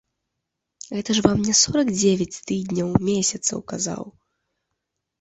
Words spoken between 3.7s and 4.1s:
казаў.